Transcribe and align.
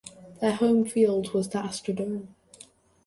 Their 0.39 0.53
home 0.55 0.85
field 0.85 1.31
was 1.31 1.49
the 1.49 1.59
Astrodome. 1.59 2.29